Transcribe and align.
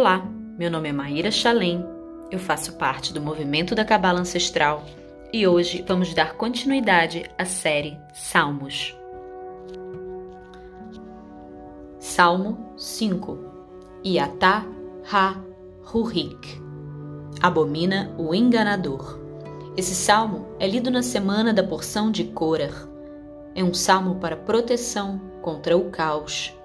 Olá, 0.00 0.26
meu 0.58 0.70
nome 0.70 0.88
é 0.88 0.92
Maíra 0.94 1.30
Chalem, 1.30 1.84
eu 2.30 2.38
faço 2.38 2.78
parte 2.78 3.12
do 3.12 3.20
movimento 3.20 3.74
da 3.74 3.84
Cabala 3.84 4.18
Ancestral 4.18 4.82
e 5.30 5.46
hoje 5.46 5.84
vamos 5.86 6.14
dar 6.14 6.36
continuidade 6.36 7.30
à 7.36 7.44
série 7.44 7.98
Salmos. 8.14 8.96
Salmo 11.98 12.72
5 12.78 13.38
Iatá 14.02 14.64
Ha 15.12 15.36
Rurik 15.82 16.62
Abomina 17.42 18.10
o 18.16 18.34
enganador. 18.34 19.20
Esse 19.76 19.94
salmo 19.94 20.46
é 20.58 20.66
lido 20.66 20.90
na 20.90 21.02
semana 21.02 21.52
da 21.52 21.62
porção 21.62 22.10
de 22.10 22.24
Korah. 22.24 22.88
É 23.54 23.62
um 23.62 23.74
salmo 23.74 24.14
para 24.14 24.34
proteção 24.34 25.20
contra 25.42 25.76
o 25.76 25.90
caos. 25.90 26.56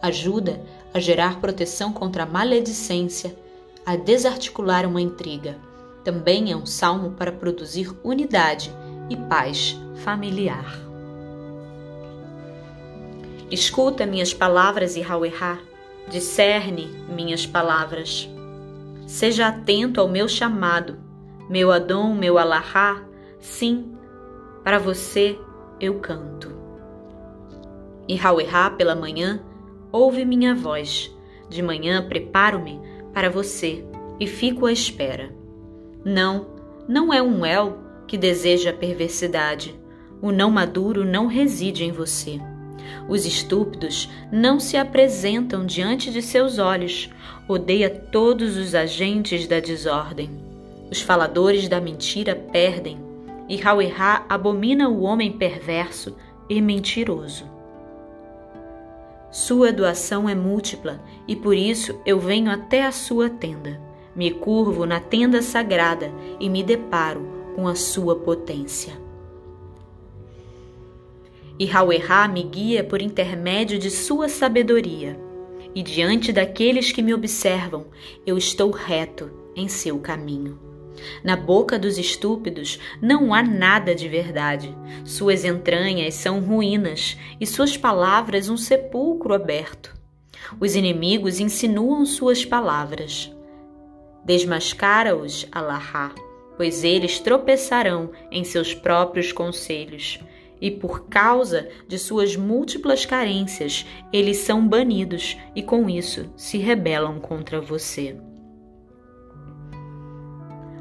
Ajuda 0.00 0.62
a 0.94 1.00
gerar 1.00 1.40
proteção 1.40 1.92
contra 1.92 2.22
a 2.22 2.26
maledicência, 2.26 3.36
a 3.84 3.96
desarticular 3.96 4.86
uma 4.86 5.00
intriga. 5.00 5.58
Também 6.04 6.52
é 6.52 6.56
um 6.56 6.64
salmo 6.64 7.10
para 7.10 7.32
produzir 7.32 7.92
unidade 8.04 8.72
e 9.10 9.16
paz 9.16 9.76
familiar. 10.04 10.78
Escuta 13.50 14.06
minhas 14.06 14.32
palavras, 14.32 14.96
Yahweh, 14.96 15.58
discerne 16.08 16.86
minhas 17.08 17.44
palavras. 17.44 18.28
Seja 19.06 19.48
atento 19.48 20.00
ao 20.00 20.08
meu 20.08 20.28
chamado, 20.28 20.98
meu 21.50 21.72
Adon, 21.72 22.14
meu 22.14 22.38
Alahá, 22.38 23.02
sim, 23.40 23.96
para 24.62 24.78
você 24.78 25.38
eu 25.80 25.98
canto. 25.98 26.54
Yahweh, 28.08 28.70
pela 28.76 28.94
manhã, 28.94 29.42
ouve 29.94 30.24
minha 30.24 30.56
voz. 30.56 31.16
De 31.48 31.62
manhã 31.62 32.04
preparo-me 32.08 32.80
para 33.12 33.30
você 33.30 33.84
e 34.18 34.26
fico 34.26 34.66
à 34.66 34.72
espera. 34.72 35.32
Não, 36.04 36.48
não 36.88 37.14
é 37.14 37.22
um 37.22 37.46
El 37.46 37.78
que 38.08 38.18
deseja 38.18 38.70
a 38.70 38.72
perversidade. 38.72 39.72
O 40.20 40.32
não 40.32 40.50
maduro 40.50 41.04
não 41.04 41.28
reside 41.28 41.84
em 41.84 41.92
você. 41.92 42.40
Os 43.08 43.24
estúpidos 43.24 44.10
não 44.32 44.58
se 44.58 44.76
apresentam 44.76 45.64
diante 45.64 46.10
de 46.10 46.20
seus 46.20 46.58
olhos. 46.58 47.08
Odeia 47.48 47.88
todos 47.88 48.56
os 48.56 48.74
agentes 48.74 49.46
da 49.46 49.60
desordem. 49.60 50.28
Os 50.90 51.00
faladores 51.00 51.68
da 51.68 51.80
mentira 51.80 52.34
perdem, 52.34 52.98
e 53.48 53.62
Hauerá 53.62 54.26
abomina 54.28 54.88
o 54.88 55.02
homem 55.02 55.30
perverso 55.30 56.16
e 56.48 56.60
mentiroso. 56.60 57.53
Sua 59.34 59.72
doação 59.72 60.28
é 60.28 60.34
múltipla 60.36 61.02
e 61.26 61.34
por 61.34 61.56
isso 61.56 62.00
eu 62.06 62.20
venho 62.20 62.52
até 62.52 62.86
a 62.86 62.92
sua 62.92 63.28
tenda. 63.28 63.80
Me 64.14 64.30
curvo 64.30 64.86
na 64.86 65.00
tenda 65.00 65.42
sagrada 65.42 66.12
e 66.38 66.48
me 66.48 66.62
deparo 66.62 67.26
com 67.56 67.66
a 67.66 67.74
sua 67.74 68.14
potência. 68.14 68.92
E 71.58 71.68
Hauerá 71.68 72.28
me 72.28 72.44
guia 72.44 72.84
por 72.84 73.02
intermédio 73.02 73.76
de 73.76 73.90
sua 73.90 74.28
sabedoria, 74.28 75.18
e 75.74 75.82
diante 75.82 76.32
daqueles 76.32 76.92
que 76.92 77.02
me 77.02 77.12
observam, 77.12 77.86
eu 78.24 78.38
estou 78.38 78.70
reto 78.70 79.32
em 79.56 79.66
seu 79.66 79.98
caminho. 79.98 80.60
Na 81.22 81.36
boca 81.36 81.78
dos 81.78 81.98
estúpidos 81.98 82.78
não 83.00 83.34
há 83.34 83.42
nada 83.42 83.94
de 83.94 84.08
verdade. 84.08 84.76
Suas 85.04 85.44
entranhas 85.44 86.14
são 86.14 86.40
ruínas 86.40 87.16
e 87.40 87.46
suas 87.46 87.76
palavras 87.76 88.48
um 88.48 88.56
sepulcro 88.56 89.34
aberto. 89.34 89.94
Os 90.60 90.76
inimigos 90.76 91.40
insinuam 91.40 92.04
suas 92.04 92.44
palavras. 92.44 93.32
Desmascara-os, 94.24 95.46
Alahá, 95.50 96.14
pois 96.56 96.84
eles 96.84 97.18
tropeçarão 97.18 98.10
em 98.30 98.44
seus 98.44 98.72
próprios 98.74 99.32
conselhos. 99.32 100.18
E 100.60 100.70
por 100.70 101.08
causa 101.08 101.68
de 101.86 101.98
suas 101.98 102.36
múltiplas 102.36 103.04
carências, 103.04 103.84
eles 104.12 104.38
são 104.38 104.66
banidos 104.66 105.36
e 105.54 105.62
com 105.62 105.90
isso 105.90 106.30
se 106.36 106.56
rebelam 106.56 107.20
contra 107.20 107.60
você. 107.60 108.16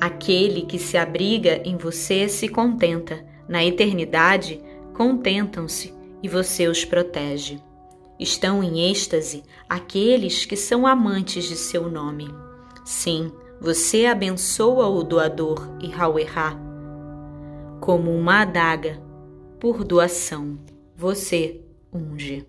Aquele 0.00 0.62
que 0.62 0.78
se 0.78 0.96
abriga 0.96 1.62
em 1.64 1.76
você 1.76 2.28
se 2.28 2.48
contenta, 2.48 3.24
na 3.48 3.64
eternidade 3.64 4.60
contentam-se 4.94 5.94
e 6.22 6.28
você 6.28 6.68
os 6.68 6.84
protege. 6.84 7.60
Estão 8.18 8.62
em 8.62 8.90
êxtase 8.90 9.42
aqueles 9.68 10.44
que 10.44 10.56
são 10.56 10.86
amantes 10.86 11.44
de 11.44 11.56
seu 11.56 11.90
nome. 11.90 12.28
Sim, 12.84 13.30
você 13.60 14.06
abençoa 14.06 14.86
o 14.88 15.02
doador 15.02 15.68
e 15.80 15.92
Hauerá. 15.92 16.58
Como 17.80 18.10
uma 18.10 18.42
adaga, 18.42 19.00
por 19.60 19.84
doação, 19.84 20.58
você 20.96 21.60
unge. 21.92 22.46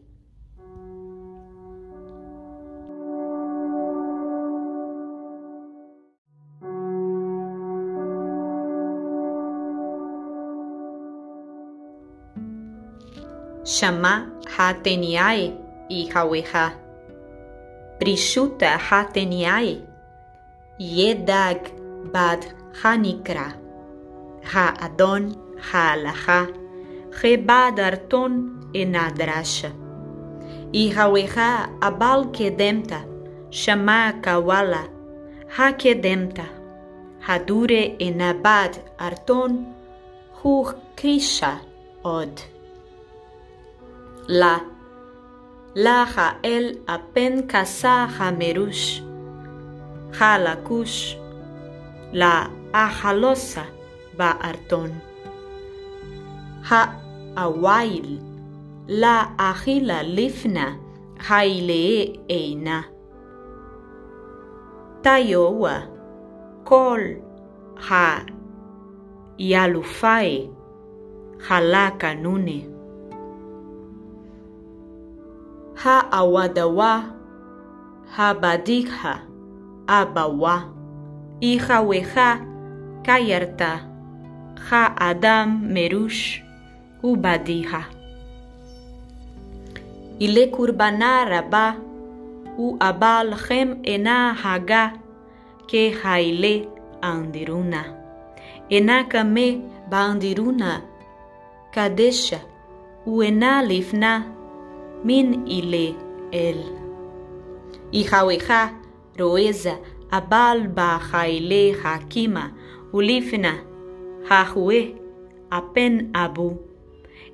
Shama 13.68 14.32
Hateniae 14.46 15.52
e 15.90 16.08
Haweha. 16.08 16.72
Prishuta 18.00 18.78
Hateniae. 18.78 19.82
Yedag 20.80 21.68
Bad 22.14 22.46
Hanikra. 22.82 23.52
Ha 24.54 24.74
Adon 24.80 25.36
Ha 25.60 26.48
Rebad 27.22 27.80
Arton 27.80 28.72
Enadrasha. 28.74 29.72
E 30.72 30.90
Haweha 30.90 31.68
Abal 31.82 32.32
Kedemta. 32.32 33.04
Shama 33.50 34.14
Kawala. 34.22 34.88
Ha 35.58 35.74
Kedemta. 35.74 36.46
Hadure 37.20 37.98
Enabad 38.00 38.80
Arton. 38.98 39.76
Hur 40.42 40.74
Krisha 40.96 41.60
Od. 42.06 42.57
לה. 44.28 44.58
לך 45.76 46.22
האל 46.24 46.74
הפן 46.88 47.34
כסה 47.50 48.06
המרוש. 48.18 49.04
הלקוש. 50.20 51.18
לה 52.14 52.46
החלוסה 52.74 53.64
בארטון. 54.18 54.90
האוויל. 56.70 58.20
לה 58.88 59.24
אכילה 59.38 60.04
לפנה. 60.04 60.76
הילה 61.30 62.12
עינה. 62.28 62.82
תיואה. 65.02 65.80
כל. 66.64 67.00
ה. 67.90 67.94
ילופאי. 69.40 70.48
חלה 71.40 71.90
קנונה. 71.98 72.77
העוודווה, 75.84 77.02
הבדיקה, 78.18 79.14
אבווה, 79.90 80.60
איכה 81.42 81.82
וכה, 81.90 82.36
קיירתה, 83.04 83.76
האדם 84.72 85.60
מרוש 85.74 86.44
ובדיה. 87.04 87.80
ולקורבנה 90.22 91.24
רבה, 91.30 91.72
ואבא 92.60 93.22
לכם 93.26 93.74
אינה 93.84 94.34
הגה, 94.44 94.88
כהילה 95.68 96.66
אנדירונה. 97.04 97.84
אינה 98.72 99.02
קמה 99.10 99.50
באנדירונה, 99.90 100.80
קדשה, 101.72 102.38
ואינה 103.08 103.62
לפנה, 103.68 104.22
מן 105.04 105.46
אילי 105.48 105.94
אל. 106.34 106.58
יחאווך 107.94 108.52
רועזה 109.20 109.74
הבעל 110.12 110.68
בה 110.68 110.98
חיילי 111.00 111.74
הקימה 111.84 112.48
ולפנה 112.94 113.56
החווה 114.30 114.80
הפן 115.52 115.98
אבו. 116.16 116.54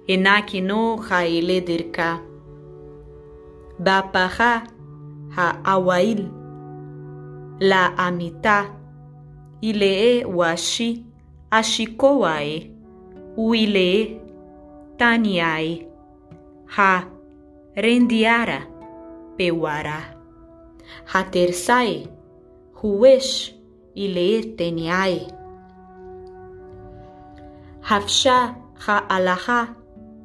אינה 0.10 0.38
כינו 0.48 0.98
חיילי 1.02 1.60
דרכה. 1.60 2.18
בהפכה 3.80 4.60
האוויל 5.36 6.28
לאמיתה 7.62 8.62
אילאה 9.64 10.30
ואשי 10.38 11.04
אשיקוואי 11.50 12.68
ואילאה 13.38 14.04
taniae 14.98 15.84
ha 16.76 17.13
rendiara 17.76 18.68
pewara. 19.38 20.14
Hatersae, 21.06 22.08
Huesh, 22.76 23.54
Ile 23.96 24.56
Teniae. 24.56 25.28
Hafsha 27.82 28.56
Ha'alaha, 28.80 29.76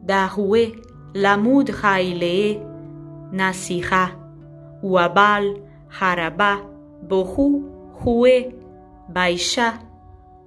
Dahue, 0.04 0.76
Lamud 1.14 1.70
Hailee, 1.70 2.60
Nasiha, 3.32 4.12
Uabal, 4.82 5.60
Haraba, 5.88 6.62
Bohu, 7.06 7.64
Hue, 8.02 8.54
Baisha, 9.12 9.80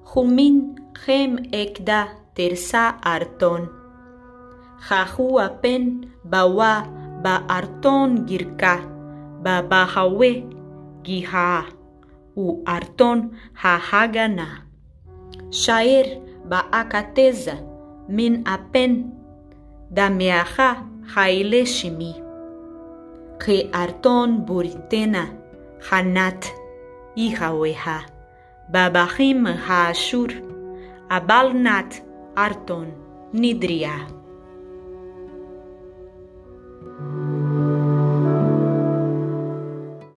Humin, 0.05 0.77
Hem 1.05 1.37
Ekda, 1.51 2.09
Tersa 2.35 2.97
Arton. 3.03 3.80
חחוה 4.81 5.47
פן 5.61 5.89
בווה 6.23 6.81
בארתון 7.21 8.25
גירקה, 8.25 8.77
בבהווה 9.41 10.29
גיהה, 11.01 11.61
וארתון 12.37 13.29
ההגנה. 13.61 14.55
שער 15.51 16.03
באקתזה 16.45 17.53
מן 18.09 18.47
הפן, 18.47 19.01
דמעך 19.91 20.59
חיילי 21.07 21.65
שמי. 21.65 22.13
כארתון 23.39 24.45
בוריתנה, 24.45 25.25
חנת, 25.81 26.45
איהווה, 27.17 27.99
בבכים 28.69 29.47
האשור, 29.47 30.27
אבלנת 31.09 31.99
ארתון 32.37 32.91
נדריה. 33.33 33.97